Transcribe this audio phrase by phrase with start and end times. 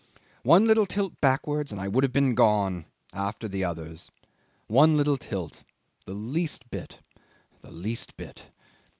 [0.41, 4.09] One little tilt backwards and I would have been gone after the others.
[4.65, 5.61] One little tilt
[6.05, 6.97] the least bit
[7.61, 8.45] the least bit."